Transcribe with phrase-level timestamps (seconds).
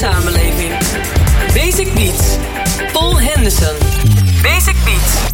[0.00, 0.72] samenleving.
[1.52, 2.38] Basic Beats.
[2.94, 3.76] Paul Henderson.
[4.42, 5.28] Basic Beats.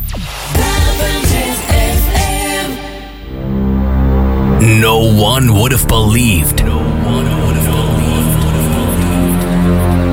[4.83, 6.59] No one would have believed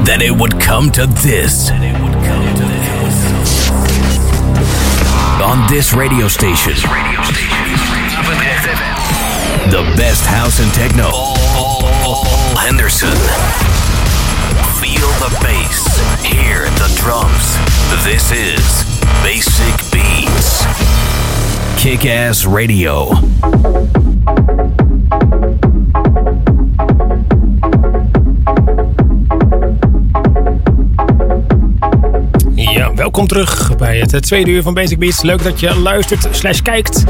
[0.06, 1.72] that it would come to this.
[5.42, 6.76] On this radio station,
[9.72, 11.10] the best house and techno.
[11.10, 13.63] Paul Henderson.
[14.84, 17.56] Feel the bass, hear the drums.
[18.04, 18.84] This is
[19.24, 20.66] Basic Beats.
[21.78, 23.18] Kick Ass Radio.
[32.56, 35.22] Ja, welkom terug bij het tweede uur van Basic Beats.
[35.22, 37.04] Leuk dat je luistert slash kijkt.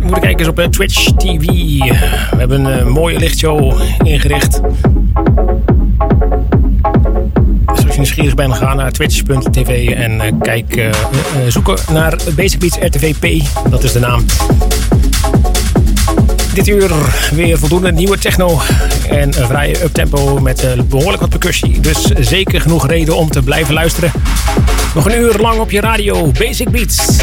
[0.00, 1.46] Moet kijken op eh, Twitch TV.
[1.46, 4.60] We hebben een eh, mooie lichtshow ingericht.
[8.02, 10.94] Nieuwsgierig bent, ga naar twitch.tv en eh, kijk, eh, eh,
[11.48, 13.42] zoeken naar Basic Beats RTVP.
[13.70, 14.24] Dat is de naam.
[16.54, 16.90] Dit uur
[17.32, 18.60] weer voldoende nieuwe techno
[19.08, 21.80] en een vrije uptempo met eh, behoorlijk wat percussie.
[21.80, 24.12] Dus zeker genoeg reden om te blijven luisteren.
[24.94, 27.16] Nog een uur lang op je radio, Basic Beats.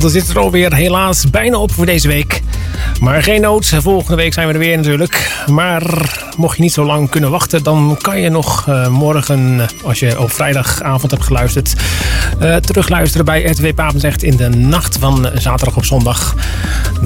[0.00, 2.42] Dan zit er alweer helaas bijna op voor deze week.
[3.00, 5.44] Maar geen nood, volgende week zijn we er weer natuurlijk.
[5.46, 5.82] Maar
[6.36, 10.20] mocht je niet zo lang kunnen wachten, dan kan je nog uh, morgen, als je
[10.20, 11.74] op vrijdagavond hebt geluisterd,
[12.42, 16.34] uh, terugluisteren bij RTW Papenzegt in de nacht van zaterdag op zondag.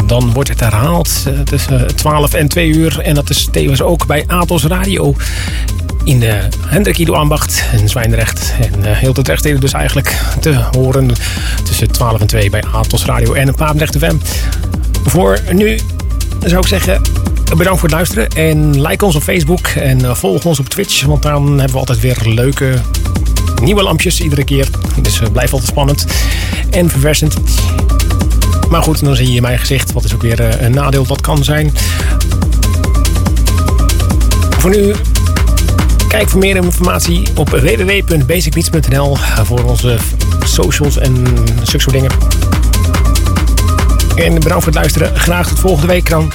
[0.06, 3.00] Dan wordt het herhaald tussen 12 en 2 uur.
[3.00, 5.14] En dat is tevens ook bij Atos Radio
[6.04, 8.52] in de Hendrik Ido Ambacht in Zwijndrecht.
[8.60, 11.10] En uh, heel het rechtsteden dus eigenlijk te horen
[11.64, 14.16] tussen 12 en 2 bij Atos Radio en Papendrecht FM.
[15.04, 15.80] Voor nu
[16.44, 17.00] zou ik zeggen,
[17.56, 18.28] bedankt voor het luisteren.
[18.28, 21.04] En like ons op Facebook en volg ons op Twitch.
[21.04, 22.74] Want dan hebben we altijd weer leuke
[23.62, 24.68] nieuwe lampjes iedere keer.
[25.02, 26.06] Dus uh, blijf altijd spannend
[26.70, 27.34] en verversend.
[28.70, 29.92] Maar goed, dan zie je mijn gezicht.
[29.92, 31.72] Wat is ook weer een nadeel wat kan zijn.
[34.58, 34.94] Voor nu
[36.14, 39.96] Kijk voor meer informatie op www.basicbeats.nl voor onze
[40.44, 41.26] socials en
[41.62, 42.10] zulke soort dingen.
[44.16, 45.16] En bedankt voor het luisteren.
[45.16, 46.32] Graag tot volgende week dan.